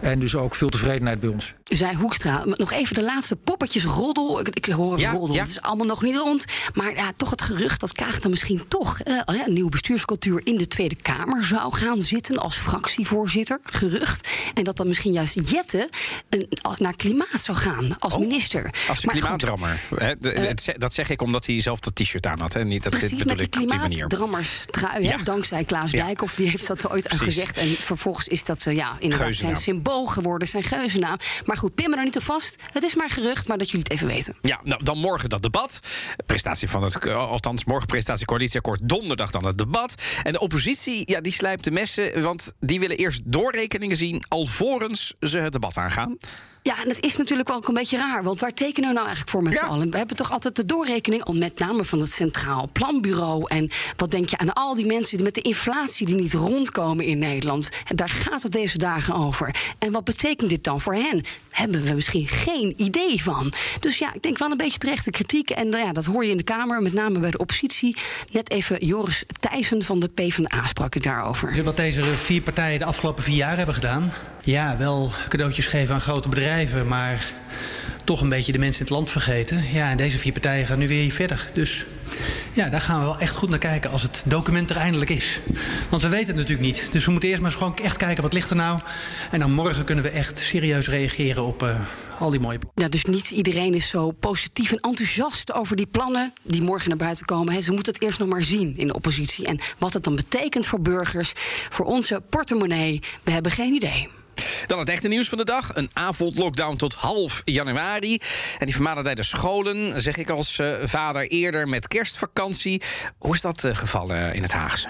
en 0.00 0.18
dus 0.18 0.34
ook 0.36 0.54
veel 0.54 0.68
tevredenheid 0.68 1.20
bij 1.20 1.28
ons. 1.28 1.54
Zij 1.64 1.94
Hoekstra. 1.94 2.42
Nog 2.44 2.72
even 2.72 2.94
de 2.94 3.02
laatste 3.02 3.36
poppetjes 3.36 3.84
roddel. 3.84 4.40
Ik, 4.40 4.48
ik 4.48 4.64
hoor 4.66 4.98
Ja, 4.98 5.10
roddel. 5.10 5.34
ja. 5.34 5.40
Het 5.40 5.50
is 5.50 5.60
allemaal 5.60 5.86
nog 5.86 6.02
niet 6.02 6.16
rond. 6.16 6.44
Maar 6.74 6.94
ja, 6.94 7.12
toch 7.16 7.30
het 7.30 7.42
gerucht 7.42 7.80
dat 7.80 7.92
Kaag 7.92 8.20
dan 8.20 8.30
misschien 8.30 8.62
toch 8.68 9.00
eh, 9.00 9.14
een 9.24 9.52
nieuwe 9.52 9.70
bestuurscultuur 9.70 10.40
in 10.46 10.56
de 10.56 10.68
Tweede 10.68 10.96
Kamer 11.02 11.44
zou 11.44 11.74
gaan 11.74 12.00
zitten 12.00 12.36
als 12.38 12.56
fractievoorzitter. 12.56 13.21
Gerucht. 13.62 14.28
En 14.54 14.64
dat 14.64 14.76
dan 14.76 14.86
misschien 14.86 15.12
juist 15.12 15.50
Jette 15.50 15.88
een- 16.28 16.48
als- 16.62 16.78
naar 16.78 16.96
klimaat 16.96 17.40
zou 17.42 17.58
gaan 17.58 17.98
als 17.98 18.18
minister. 18.18 18.64
Oh, 18.64 18.88
Als 18.88 19.00
de 19.00 19.06
Maar 19.06 19.14
goed, 19.14 19.22
klimaatdrammer. 19.24 19.80
Het 19.94 20.62
ze- 20.62 20.74
dat 20.78 20.94
zeg 20.94 21.08
ik 21.08 21.22
omdat 21.22 21.46
hij 21.46 21.60
zelf 21.60 21.78
dat 21.80 21.94
t-shirt 21.94 22.26
aan 22.26 22.40
had. 22.40 22.52
Hè? 22.52 22.64
Niet 22.64 22.82
dat 22.82 22.92
dit 22.92 23.00
Precies, 23.00 23.18
bedoel 23.18 23.36
met 23.36 23.52
die 23.52 23.66
klimaatdrammers 23.66 24.64
trui, 24.70 25.02
Ja. 25.02 25.16
dankzij 25.16 25.64
Klaas 25.64 25.90
Ja. 25.90 26.04
Dijkhoff. 26.04 26.34
Die 26.34 26.48
heeft 26.48 26.66
dat 26.66 26.90
ooit 26.90 27.08
aan 27.08 27.18
gezegd. 27.18 27.56
En 27.56 27.66
vervolgens 27.68 28.28
is 28.28 28.44
dat 28.44 28.66
eh, 28.66 28.74
ja, 28.74 28.96
inderdaad 28.98 29.34
zijn 29.34 29.56
symbool 29.56 30.06
geworden, 30.06 30.48
zijn 30.48 30.62
geuzennaam. 30.62 31.16
Maar 31.44 31.56
goed, 31.56 31.74
pin 31.74 31.90
me 31.90 31.96
er 31.96 32.04
niet 32.04 32.16
op 32.16 32.22
vast. 32.22 32.56
Het 32.72 32.82
is 32.82 32.94
maar 32.94 33.10
gerucht, 33.10 33.48
maar 33.48 33.58
dat 33.58 33.66
jullie 33.70 33.82
het 33.82 33.92
even 33.92 34.06
weten. 34.06 34.36
Ja, 34.42 34.60
nou, 34.62 34.84
dan 34.84 34.98
morgen 34.98 35.28
dat 35.28 35.42
debat. 35.42 35.78
Prestatie 36.26 36.68
van 36.68 36.82
het, 36.82 36.96
eh, 37.06 37.16
althans 37.16 37.64
morgen 37.64 37.86
prestatie 37.86 38.26
coalitieakkoord. 38.26 38.80
Donderdag 38.88 39.30
dan 39.30 39.44
het 39.44 39.58
debat. 39.58 39.94
En 40.22 40.32
de 40.32 40.40
oppositie, 40.40 41.02
ja, 41.10 41.20
die 41.20 41.32
slijpt 41.32 41.64
de 41.64 41.70
messen. 41.70 42.22
Want 42.22 42.52
die 42.60 42.80
willen 42.80 42.96
eerst 42.96 43.11
doorrekeningen 43.24 43.96
zien... 43.96 44.24
alvorens 44.28 45.14
ze 45.20 45.38
het 45.38 45.52
debat 45.52 45.76
aangaan. 45.76 46.16
Ja, 46.64 46.82
en 46.82 46.88
dat 46.88 47.00
is 47.00 47.16
natuurlijk 47.16 47.48
wel 47.48 47.56
ook 47.56 47.68
een 47.68 47.74
beetje 47.74 47.96
raar. 47.96 48.22
Want 48.22 48.40
waar 48.40 48.54
tekenen 48.54 48.88
we 48.88 48.94
nou 48.94 49.06
eigenlijk 49.06 49.30
voor 49.36 49.42
met 49.42 49.52
Ja. 49.52 49.58
z'n 49.58 49.64
allen? 49.64 49.90
We 49.90 49.96
hebben 49.96 50.16
toch 50.16 50.30
altijd 50.32 50.56
de 50.56 50.66
doorrekening, 50.66 51.24
al 51.24 51.34
met 51.34 51.58
name 51.58 51.84
van 51.84 52.00
het 52.00 52.10
Centraal 52.12 52.68
Planbureau. 52.72 53.44
En 53.48 53.70
wat 53.96 54.10
denk 54.10 54.28
je 54.28 54.38
aan 54.38 54.52
al 54.52 54.74
die 54.74 54.86
mensen 54.86 55.16
die 55.16 55.24
met 55.24 55.34
de 55.34 55.40
inflatie 55.40 56.06
die 56.06 56.14
niet 56.14 56.32
rondkomen 56.32 57.04
in 57.04 57.18
Nederland? 57.18 57.68
En 57.88 57.96
daar 57.96 58.08
gaat 58.08 58.42
het 58.42 58.52
deze 58.52 58.78
dagen 58.78 59.14
over. 59.14 59.54
En 59.78 59.92
wat 59.92 60.04
betekent 60.04 60.50
dit 60.50 60.64
dan 60.64 60.80
voor 60.80 60.94
hen? 60.94 61.22
Hebben 61.50 61.82
we 61.82 61.92
misschien 61.94 62.26
geen 62.28 62.74
idee 62.76 63.22
van. 63.22 63.52
Dus 63.80 63.98
ja, 63.98 64.14
ik 64.14 64.22
denk 64.22 64.38
wel 64.38 64.50
een 64.50 64.56
beetje 64.56 64.78
terechte 64.78 65.10
kritiek. 65.10 65.50
En 65.50 65.68
nou 65.68 65.84
ja, 65.84 65.92
dat 65.92 66.04
hoor 66.04 66.24
je 66.24 66.30
in 66.30 66.36
de 66.36 66.42
Kamer, 66.42 66.82
met 66.82 66.92
name 66.92 67.18
bij 67.18 67.30
de 67.30 67.38
oppositie. 67.38 67.96
Net 68.32 68.50
even 68.50 68.86
Joris 68.86 69.24
Thijssen 69.40 69.82
van 69.82 70.00
de 70.00 70.08
PvdA 70.08 70.66
sprak 70.66 70.94
ik 70.94 71.02
daarover. 71.02 71.62
Wat 71.64 71.76
deze 71.76 72.02
vier 72.04 72.42
partijen 72.42 72.78
de 72.78 72.84
afgelopen 72.84 73.22
vier 73.22 73.36
jaar 73.36 73.56
hebben 73.56 73.74
gedaan. 73.74 74.12
Ja, 74.44 74.76
wel 74.76 75.10
cadeautjes 75.28 75.66
geven 75.66 75.94
aan 75.94 76.00
grote 76.00 76.28
bedrijven, 76.28 76.88
maar 76.88 77.32
toch 78.04 78.20
een 78.20 78.28
beetje 78.28 78.52
de 78.52 78.58
mensen 78.58 78.80
in 78.80 78.86
het 78.86 78.94
land 78.94 79.10
vergeten. 79.10 79.64
Ja, 79.72 79.90
en 79.90 79.96
deze 79.96 80.18
vier 80.18 80.32
partijen 80.32 80.66
gaan 80.66 80.78
nu 80.78 80.88
weer 80.88 81.02
hier 81.02 81.12
verder. 81.12 81.46
Dus 81.52 81.86
ja, 82.52 82.68
daar 82.68 82.80
gaan 82.80 82.98
we 82.98 83.04
wel 83.04 83.18
echt 83.18 83.36
goed 83.36 83.48
naar 83.48 83.58
kijken 83.58 83.90
als 83.90 84.02
het 84.02 84.22
document 84.26 84.70
er 84.70 84.76
eindelijk 84.76 85.10
is. 85.10 85.40
Want 85.88 86.02
we 86.02 86.08
weten 86.08 86.26
het 86.26 86.36
natuurlijk 86.36 86.66
niet. 86.66 86.88
Dus 86.92 87.04
we 87.04 87.10
moeten 87.10 87.28
eerst 87.28 87.42
maar 87.42 87.50
eens 87.50 87.60
gewoon 87.60 87.76
echt 87.76 87.96
kijken 87.96 88.22
wat 88.22 88.32
ligt 88.32 88.50
er 88.50 88.56
nou. 88.56 88.80
En 89.30 89.38
dan 89.38 89.52
morgen 89.52 89.84
kunnen 89.84 90.04
we 90.04 90.10
echt 90.10 90.38
serieus 90.38 90.88
reageren 90.88 91.44
op 91.44 91.62
eh, 91.62 91.80
al 92.18 92.30
die 92.30 92.40
mooie 92.40 92.58
Ja, 92.74 92.88
dus 92.88 93.04
niet 93.04 93.30
iedereen 93.30 93.74
is 93.74 93.88
zo 93.88 94.10
positief 94.10 94.72
en 94.72 94.78
enthousiast 94.80 95.52
over 95.52 95.76
die 95.76 95.86
plannen 95.86 96.32
die 96.42 96.62
morgen 96.62 96.88
naar 96.88 96.98
buiten 96.98 97.24
komen. 97.24 97.62
Ze 97.62 97.72
moeten 97.72 97.92
het 97.92 98.02
eerst 98.02 98.18
nog 98.18 98.28
maar 98.28 98.42
zien 98.42 98.76
in 98.76 98.86
de 98.86 98.94
oppositie. 98.94 99.46
En 99.46 99.58
wat 99.78 99.92
het 99.92 100.04
dan 100.04 100.16
betekent 100.16 100.66
voor 100.66 100.80
burgers, 100.80 101.32
voor 101.70 101.86
onze 101.86 102.22
portemonnee, 102.28 103.00
we 103.22 103.30
hebben 103.30 103.52
geen 103.52 103.74
idee. 103.74 104.08
Dan 104.66 104.78
het 104.78 104.88
echte 104.88 105.08
nieuws 105.08 105.28
van 105.28 105.38
de 105.38 105.44
dag. 105.44 105.70
Een 105.74 105.90
avondlockdown 105.92 106.76
tot 106.76 106.94
half 106.94 107.42
januari. 107.44 108.18
En 108.58 108.66
die 108.66 109.02
bij 109.02 109.14
de 109.14 109.22
scholen, 109.22 110.00
zeg 110.00 110.16
ik 110.16 110.30
als 110.30 110.58
eh, 110.58 110.72
vader 110.84 111.28
eerder 111.28 111.68
met 111.68 111.88
kerstvakantie. 111.88 112.82
Hoe 113.18 113.34
is 113.34 113.40
dat 113.40 113.64
eh, 113.64 113.76
gevallen 113.76 114.34
in 114.34 114.42
het 114.42 114.52
Haagse? 114.52 114.88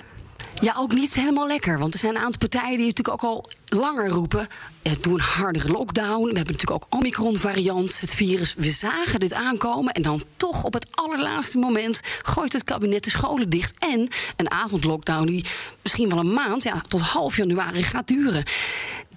Ja, 0.61 0.75
ook 0.79 0.93
niet 0.93 1.15
helemaal 1.15 1.47
lekker. 1.47 1.79
Want 1.79 1.93
er 1.93 1.99
zijn 1.99 2.15
een 2.15 2.23
aantal 2.23 2.39
partijen 2.39 2.77
die 2.79 2.87
natuurlijk 2.87 3.25
ook 3.25 3.31
al 3.31 3.51
langer 3.69 4.09
roepen. 4.09 4.49
eh, 4.83 4.93
Doe 5.01 5.13
een 5.15 5.21
hardere 5.21 5.69
lockdown. 5.69 6.21
We 6.21 6.37
hebben 6.37 6.53
natuurlijk 6.55 6.71
ook 6.71 6.87
Omicron-variant. 6.91 8.01
Het 8.01 8.15
virus, 8.15 8.55
we 8.57 8.71
zagen 8.71 9.21
dit 9.21 9.33
aankomen. 9.33 9.93
En 9.93 10.03
dan 10.03 10.23
toch 10.37 10.65
op 10.65 10.73
het 10.73 10.87
allerlaatste 10.91 11.59
moment 11.59 12.01
gooit 12.23 12.53
het 12.53 12.65
kabinet 12.65 13.05
de 13.05 13.11
scholen 13.11 13.49
dicht. 13.51 13.75
En 13.79 14.09
een 14.37 14.51
avondlockdown 14.51 15.27
die 15.27 15.45
misschien 15.83 16.09
wel 16.09 16.19
een 16.19 16.33
maand, 16.33 16.63
ja, 16.63 16.81
tot 16.89 17.01
half 17.01 17.37
januari 17.37 17.83
gaat 17.83 18.07
duren. 18.09 18.45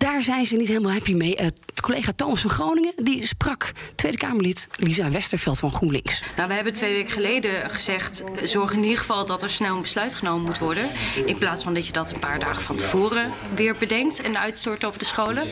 Daar 0.06 0.24
zijn 0.24 0.46
ze 0.46 0.56
niet 0.56 0.68
helemaal 0.68 0.92
happy 0.92 1.14
mee. 1.14 1.36
Eh, 1.36 1.48
collega 1.82 2.12
Thomas 2.12 2.42
van 2.42 2.50
Groningen 2.50 2.94
die 2.96 3.26
sprak 3.26 3.72
Tweede 3.96 4.18
Kamerlid 4.18 4.68
Lisa 4.76 5.10
Westerveld 5.12 5.60
van 5.60 5.72
GroenLinks. 5.72 6.24
Nou, 6.36 6.48
we 6.48 6.54
hebben 6.54 6.74
twee 6.74 6.94
weken 6.94 7.12
geleden 7.12 7.70
gezegd... 7.70 8.24
eh, 8.24 8.48
zorg 8.48 8.74
in 8.74 8.84
ieder 8.84 8.98
geval 8.98 9.26
dat 9.26 9.42
er 9.42 9.50
snel 9.50 9.76
een 9.76 9.82
besluit 9.82 10.14
genomen 10.14 10.46
moet 10.46 10.58
worden. 10.58 10.90
In 11.26 11.38
plaats 11.38 11.64
van 11.64 11.74
dat 11.74 11.88
je 11.88 11.94
dat 11.94 12.12
een 12.12 12.20
paar 12.20 12.40
dagen 12.40 12.64
van 12.64 12.76
tevoren 12.76 13.32
weer 13.56 13.76
bedenkt... 13.80 14.22
en 14.22 14.40
uitstort 14.40 14.86
over 14.86 15.00
de 15.00 15.06
scholen. 15.06 15.44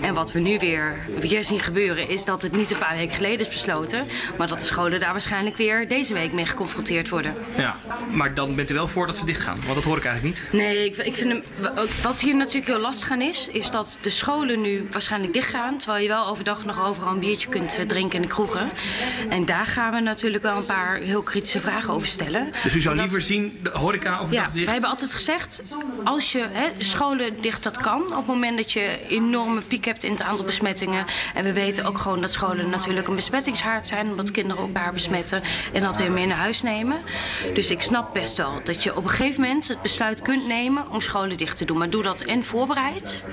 En 0.00 0.14
wat 0.14 0.32
we 0.32 0.38
nu 0.38 0.58
weer, 0.58 0.98
weer 1.18 1.44
zien 1.44 1.60
gebeuren... 1.60 2.08
is 2.08 2.24
dat 2.24 2.42
het 2.42 2.56
niet 2.56 2.70
een 2.70 2.78
paar 2.78 2.96
weken 2.96 3.14
geleden 3.14 3.46
is 3.46 3.52
besloten... 3.52 4.06
maar 4.38 4.48
dat 4.48 4.58
de 4.58 4.64
scholen 4.64 5.00
daar 5.00 5.12
waarschijnlijk 5.12 5.56
weer 5.56 5.88
deze 5.88 6.14
week 6.14 6.32
mee 6.32 6.46
geconfronteerd 6.46 7.08
worden. 7.08 7.34
Ja, 7.56 7.78
maar 8.10 8.34
dan 8.34 8.54
bent 8.54 8.70
u 8.70 8.74
wel 8.74 8.88
voor 8.88 9.06
dat 9.06 9.18
ze 9.18 9.24
dichtgaan. 9.24 9.60
Want 9.62 9.74
dat 9.74 9.84
hoor 9.84 9.96
ik 9.96 10.04
eigenlijk 10.04 10.38
niet. 10.38 10.52
Nee, 10.52 10.84
ik, 10.84 10.96
ik 10.96 11.16
vind 11.16 11.30
hem, 11.30 11.42
wat 12.02 12.20
hier 12.20 12.36
natuurlijk 12.36 12.66
heel 12.66 12.80
lastig 12.80 13.10
aan 13.10 13.22
is... 13.22 13.48
is 13.52 13.70
dat 13.70 13.83
de 14.00 14.10
scholen 14.10 14.60
nu 14.60 14.88
waarschijnlijk 14.90 15.32
dichtgaan. 15.32 15.78
Terwijl 15.78 16.02
je 16.02 16.08
wel 16.08 16.26
overdag 16.26 16.64
nog 16.64 16.84
overal 16.86 17.12
een 17.12 17.18
biertje 17.18 17.48
kunt 17.48 17.78
eh, 17.78 17.84
drinken 17.86 18.16
in 18.16 18.22
de 18.22 18.28
kroegen. 18.28 18.70
En 19.28 19.46
daar 19.46 19.66
gaan 19.66 19.92
we 19.92 20.00
natuurlijk 20.00 20.42
wel 20.42 20.56
een 20.56 20.64
paar 20.66 20.96
heel 20.96 21.22
kritische 21.22 21.60
vragen 21.60 21.94
over 21.94 22.08
stellen. 22.08 22.52
Dus 22.62 22.74
u 22.74 22.80
zou 22.80 22.94
Omdat- 22.94 23.10
liever 23.10 23.22
zien 23.32 23.58
de 23.62 23.70
horeca 23.70 24.18
overdag 24.18 24.44
ja, 24.46 24.50
dicht? 24.52 24.64
wij 24.64 24.72
hebben 24.72 24.90
altijd 24.90 25.12
gezegd, 25.12 25.62
als 26.04 26.32
je 26.32 26.46
hè, 26.52 26.68
scholen 26.78 27.40
dicht, 27.40 27.62
dat 27.62 27.78
kan. 27.80 28.02
Op 28.02 28.16
het 28.16 28.26
moment 28.26 28.56
dat 28.56 28.72
je 28.72 28.98
enorme 29.08 29.60
piek 29.60 29.84
hebt 29.84 30.02
in 30.02 30.10
het 30.10 30.22
aantal 30.22 30.44
besmettingen. 30.44 31.04
En 31.34 31.44
we 31.44 31.52
weten 31.52 31.84
ook 31.84 31.98
gewoon 31.98 32.20
dat 32.20 32.30
scholen 32.30 32.70
natuurlijk 32.70 33.08
een 33.08 33.14
besmettingshaard 33.14 33.86
zijn. 33.86 34.08
Omdat 34.08 34.30
kinderen 34.30 34.62
elkaar 34.62 34.92
besmetten 34.92 35.42
en 35.72 35.82
dat 35.82 35.96
weer 35.96 36.12
mee 36.12 36.26
naar 36.26 36.36
huis 36.36 36.62
nemen. 36.62 37.02
Dus 37.54 37.70
ik 37.70 37.82
snap 37.82 38.12
best 38.12 38.36
wel 38.36 38.60
dat 38.64 38.82
je 38.82 38.96
op 38.96 39.04
een 39.04 39.10
gegeven 39.10 39.40
moment 39.42 39.68
het 39.68 39.82
besluit 39.82 40.22
kunt 40.22 40.46
nemen 40.46 40.90
om 40.90 41.00
scholen 41.00 41.36
dicht 41.36 41.56
te 41.56 41.64
doen. 41.64 41.78
Maar 41.78 41.90
doe 41.90 42.02
dat 42.02 42.20
en 42.20 42.44
voorbereid. 42.44 43.24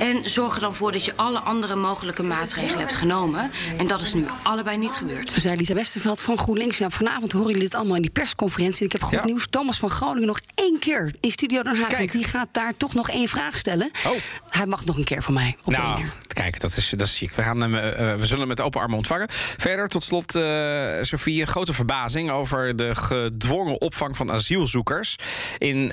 En 0.00 0.30
zorg 0.30 0.54
er 0.54 0.60
dan 0.60 0.74
voor 0.74 0.92
dat 0.92 1.04
je 1.04 1.16
alle 1.16 1.38
andere 1.38 1.74
mogelijke 1.76 2.22
maatregelen 2.22 2.78
hebt 2.78 2.96
genomen. 2.96 3.50
En 3.76 3.86
dat 3.86 4.00
is 4.00 4.14
nu 4.14 4.26
allebei 4.42 4.76
niet 4.78 4.90
gebeurd. 4.90 5.32
Zei 5.36 5.56
Lisa 5.56 5.74
Westerveld 5.74 6.20
van 6.20 6.38
GroenLinks. 6.38 6.78
Ja, 6.78 6.90
vanavond 6.90 7.32
horen 7.32 7.46
jullie 7.46 7.62
dit 7.62 7.74
allemaal 7.74 7.96
in 7.96 8.02
die 8.02 8.10
persconferentie. 8.10 8.78
En 8.80 8.86
ik 8.86 8.92
heb 8.92 9.02
goed 9.02 9.12
Ja. 9.18 9.24
nieuws. 9.24 9.46
Thomas 9.50 9.78
van 9.78 9.90
Groningen 9.90 10.26
nog 10.26 10.40
één 10.54 10.78
keer 10.78 11.14
in 11.20 11.30
Studio 11.30 11.62
Den 11.62 11.76
Haag. 11.76 12.06
Die 12.06 12.24
gaat 12.24 12.48
daar 12.52 12.72
toch 12.76 12.94
nog 12.94 13.10
één 13.10 13.28
vraag 13.28 13.56
stellen. 13.56 13.90
Oh. 14.06 14.12
Hij 14.50 14.66
mag 14.66 14.84
nog 14.84 14.96
een 14.96 15.04
keer 15.04 15.22
van 15.22 15.34
mij. 15.34 15.56
Op 15.64 15.72
Nou. 15.72 16.04
Kijk, 16.40 16.60
dat 16.60 16.76
is, 16.76 16.92
dat 16.96 17.08
ziek. 17.08 17.34
We, 17.34 17.42
gaan 17.42 17.60
hem, 17.60 17.74
eh, 17.74 18.12
eh, 18.12 18.18
we 18.18 18.24
zullen 18.24 18.38
hem 18.38 18.48
met 18.48 18.60
open 18.60 18.80
armen 18.80 18.96
ontvangen. 18.96 19.26
Verder, 19.30 19.88
tot 19.88 20.02
slot, 20.02 20.34
eh 20.34 21.02
Sofie, 21.02 21.46
grote 21.46 21.72
verbazing 21.72 22.30
over 22.30 22.76
de 22.76 22.94
gedwongen 22.94 23.80
opvang 23.80 24.16
van 24.16 24.30
asielzoekers 24.30 25.16
in 25.58 25.92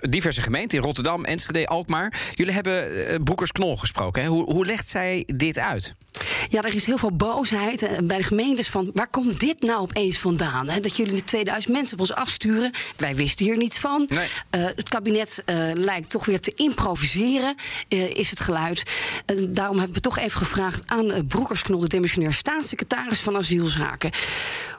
diverse 0.00 0.42
gemeenten, 0.42 0.78
in 0.78 0.84
Rotterdam, 0.84 1.24
Enschede, 1.24 1.66
Alkmaar. 1.66 2.12
Jullie 2.34 2.52
hebben 2.52 3.24
Broekers 3.24 3.52
Knol 3.52 3.76
gesproken. 3.76 4.22
Hè? 4.22 4.28
Hoe, 4.28 4.44
hoe 4.44 4.66
legt 4.66 4.88
zij 4.88 5.28
dit 5.34 5.58
uit? 5.58 5.94
Ja, 6.48 6.62
er 6.62 6.74
is 6.74 6.84
heel 6.84 6.98
veel 6.98 7.12
boosheid 7.12 7.82
eh, 7.82 7.98
bij 8.02 8.16
de 8.16 8.22
gemeentes 8.22 8.68
van... 8.68 8.90
waar 8.94 9.08
komt 9.08 9.40
dit 9.40 9.60
nou 9.60 9.80
opeens 9.80 10.18
vandaan? 10.18 10.68
Hè? 10.68 10.80
Dat 10.80 10.96
jullie 10.96 11.14
de 11.14 11.24
2000 11.24 11.72
mensen 11.72 11.94
op 11.94 12.00
ons 12.00 12.14
afsturen. 12.14 12.70
Wij 12.96 13.14
wisten 13.14 13.46
hier 13.46 13.56
niets 13.56 13.78
van. 13.78 14.08
Nee. 14.08 14.26
Eh, 14.50 14.64
het 14.64 14.88
kabinet 14.88 15.42
eh, 15.44 15.56
lijkt 15.72 16.10
toch 16.10 16.24
weer 16.24 16.40
te 16.40 16.52
improviseren, 16.54 17.54
eh, 17.88 18.10
is 18.10 18.30
het 18.30 18.40
geluid. 18.40 18.82
Daarom 19.48 19.76
hebben 19.76 19.94
we 19.94 20.00
toch 20.00 20.18
even 20.18 20.38
gevraagd 20.38 20.82
aan 20.86 21.04
uh, 21.04 21.18
Broekersknol... 21.28 21.80
de 21.80 21.88
demissionair 21.88 22.32
staatssecretaris 22.32 23.20
van 23.20 23.36
asielzaken. 23.36 24.10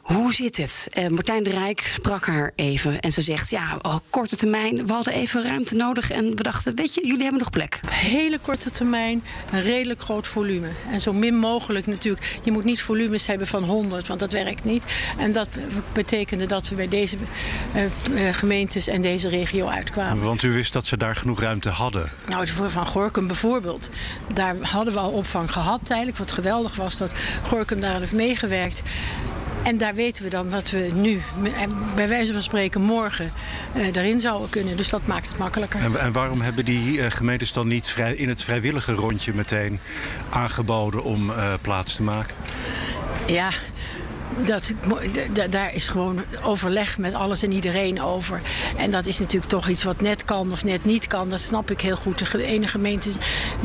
Hoe 0.03 0.33
zit 0.33 0.57
het? 0.57 0.87
Eh, 0.91 1.07
Martijn 1.07 1.43
de 1.43 1.49
Rijk 1.49 1.81
sprak 1.93 2.25
haar 2.25 2.51
even 2.55 2.99
en 2.99 3.11
ze 3.11 3.21
zegt... 3.21 3.49
ja, 3.49 3.77
oh, 3.81 3.95
korte 4.09 4.35
termijn, 4.35 4.87
we 4.87 4.93
hadden 4.93 5.13
even 5.13 5.43
ruimte 5.43 5.75
nodig... 5.75 6.11
en 6.11 6.35
we 6.35 6.43
dachten, 6.43 6.75
weet 6.75 6.93
je, 6.93 7.01
jullie 7.01 7.21
hebben 7.21 7.39
nog 7.39 7.49
plek. 7.49 7.79
hele 7.89 8.39
korte 8.39 8.69
termijn 8.69 9.23
een 9.51 9.61
redelijk 9.61 10.01
groot 10.01 10.27
volume. 10.27 10.67
En 10.91 10.99
zo 10.99 11.13
min 11.13 11.32
mogelijk 11.35 11.87
natuurlijk. 11.87 12.39
Je 12.43 12.51
moet 12.51 12.63
niet 12.63 12.81
volumes 12.81 13.27
hebben 13.27 13.47
van 13.47 13.63
100, 13.63 14.07
want 14.07 14.19
dat 14.19 14.31
werkt 14.31 14.63
niet. 14.63 14.85
En 15.17 15.31
dat 15.31 15.47
betekende 15.93 16.45
dat 16.45 16.69
we 16.69 16.75
bij 16.75 16.87
deze 16.87 17.15
eh, 17.73 17.83
eh, 17.83 18.35
gemeentes 18.35 18.87
en 18.87 19.01
deze 19.01 19.27
regio 19.27 19.67
uitkwamen. 19.67 20.23
Want 20.23 20.43
u 20.43 20.51
wist 20.51 20.73
dat 20.73 20.85
ze 20.85 20.97
daar 20.97 21.15
genoeg 21.15 21.39
ruimte 21.39 21.69
hadden. 21.69 22.11
Nou, 22.27 22.47
voor 22.47 22.71
Van 22.71 22.87
Gorkum 22.87 23.27
bijvoorbeeld. 23.27 23.89
Daar 24.33 24.55
hadden 24.61 24.93
we 24.93 24.99
al 24.99 25.11
opvang 25.11 25.51
gehad 25.51 25.79
tijdelijk. 25.83 26.17
Wat 26.17 26.31
geweldig 26.31 26.75
was 26.75 26.97
dat 26.97 27.13
Gorkum 27.43 27.81
daar 27.81 27.99
heeft 27.99 28.13
meegewerkt. 28.13 28.81
En 29.63 29.77
daar 29.77 29.95
weten 29.95 30.23
we 30.23 30.29
dan 30.29 30.49
dat 30.49 30.69
we 30.69 30.91
nu, 30.93 31.21
bij 31.95 32.07
wijze 32.07 32.31
van 32.31 32.41
spreken, 32.41 32.81
morgen 32.81 33.31
eh, 33.73 33.93
daarin 33.93 34.19
zouden 34.19 34.49
kunnen. 34.49 34.77
Dus 34.77 34.89
dat 34.89 35.07
maakt 35.07 35.27
het 35.27 35.37
makkelijker. 35.37 35.79
En, 35.79 35.99
en 35.99 36.11
waarom 36.11 36.41
hebben 36.41 36.65
die 36.65 36.97
uh, 36.97 37.05
gemeentes 37.09 37.51
dan 37.53 37.67
niet 37.67 37.87
vrij, 37.87 38.15
in 38.15 38.29
het 38.29 38.43
vrijwillige 38.43 38.93
rondje 38.93 39.33
meteen 39.33 39.79
aangeboden 40.29 41.03
om 41.03 41.29
uh, 41.29 41.53
plaats 41.61 41.95
te 41.95 42.03
maken? 42.03 42.35
Ja, 43.27 43.49
dat, 44.45 44.73
daar 45.49 45.73
is 45.73 45.87
gewoon 45.87 46.23
overleg 46.43 46.97
met 46.97 47.13
alles 47.13 47.43
en 47.43 47.51
iedereen 47.51 48.01
over. 48.01 48.41
En 48.77 48.91
dat 48.91 49.05
is 49.05 49.19
natuurlijk 49.19 49.51
toch 49.51 49.67
iets 49.67 49.83
wat 49.83 50.01
net 50.01 50.25
kan 50.25 50.51
of 50.51 50.63
net 50.63 50.85
niet 50.85 51.07
kan. 51.07 51.29
Dat 51.29 51.39
snap 51.39 51.71
ik 51.71 51.81
heel 51.81 51.95
goed. 51.95 52.31
De 52.31 52.43
ene 52.43 52.67
gemeente 52.67 53.09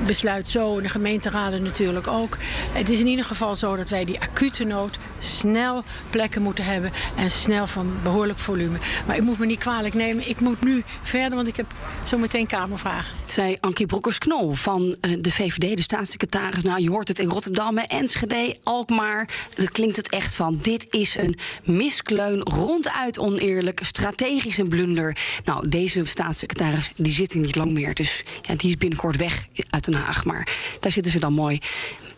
besluit 0.07 0.49
zo 0.49 0.77
en 0.77 0.83
de 0.83 0.89
gemeenteraden 0.89 1.63
natuurlijk 1.63 2.07
ook. 2.07 2.37
Het 2.73 2.91
is 2.91 3.01
in 3.01 3.07
ieder 3.07 3.25
geval 3.25 3.55
zo 3.55 3.77
dat 3.77 3.89
wij 3.89 4.05
die 4.05 4.21
acute 4.21 4.65
nood 4.65 4.99
snel 5.19 5.83
plekken 6.11 6.43
moeten 6.43 6.65
hebben. 6.65 6.93
En 7.17 7.31
snel 7.31 7.67
van 7.67 7.93
behoorlijk 8.03 8.39
volume. 8.39 8.79
Maar 9.07 9.17
ik 9.17 9.23
moet 9.23 9.39
me 9.39 9.47
niet 9.47 9.59
kwalijk 9.59 9.95
nemen. 9.95 10.29
Ik 10.29 10.41
moet 10.41 10.63
nu 10.63 10.85
verder, 11.03 11.37
want 11.37 11.49
ik 11.49 11.57
heb 11.57 11.67
zo 12.03 12.19
meteen 12.19 12.47
kamervragen. 12.47 13.17
Zei 13.27 13.57
Ankie 13.61 13.87
Broekers-Knol 13.87 14.55
van 14.55 14.97
de 15.01 15.33
VVD, 15.33 15.77
de 15.77 15.83
staatssecretaris. 15.83 16.63
Nou, 16.63 16.83
je 16.83 16.91
hoort 16.91 17.09
het 17.09 17.19
in 17.19 17.29
Rotterdam, 17.29 17.79
Enschede, 17.79 18.57
Alkmaar. 18.63 19.29
Daar 19.55 19.71
klinkt 19.71 19.97
het 19.97 20.09
echt 20.09 20.35
van. 20.35 20.58
Dit 20.63 20.87
is 20.91 21.17
een 21.17 21.37
miskleun, 21.65 22.43
ronduit 22.43 23.19
oneerlijk, 23.19 23.81
strategisch 23.83 24.59
een 24.59 24.69
blunder. 24.69 25.17
Nou, 25.45 25.69
deze 25.69 26.05
staatssecretaris 26.05 26.91
die 26.97 27.13
zit 27.13 27.35
niet 27.35 27.57
lang 27.57 27.71
meer. 27.71 27.95
Dus 27.95 28.23
ja, 28.43 28.55
die 28.55 28.69
is 28.69 28.77
binnenkort 28.77 29.17
weg 29.17 29.47
uit 29.71 29.85
Den 29.85 29.95
Haag. 29.95 30.25
Maar 30.25 30.49
daar 30.81 30.93
zitten 30.93 31.13
ze 31.13 31.19
dan 31.19 31.33
mooi 31.33 31.59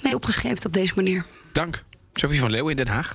mee 0.03 0.15
opgeschreven 0.15 0.67
op 0.67 0.73
deze 0.73 0.93
manier. 0.97 1.25
Dank. 1.53 1.85
Sophie 2.13 2.41
van 2.41 2.51
Leeuwen 2.51 2.71
in 2.71 2.77
Den 2.77 2.89
Haag. 2.89 3.15